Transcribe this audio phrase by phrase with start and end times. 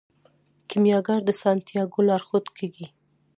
[0.69, 2.87] کیمیاګر د سانتیاګو لارښود کیږي.